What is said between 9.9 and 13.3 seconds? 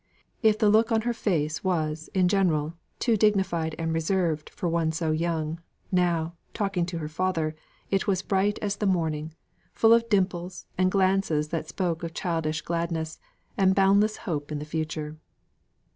of dimples, and glances that spoke of childish gladness,